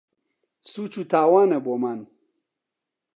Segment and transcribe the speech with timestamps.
[0.69, 1.99] سووچ و تاوانە بۆمان